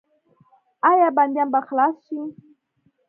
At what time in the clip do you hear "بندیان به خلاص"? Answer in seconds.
1.17-1.95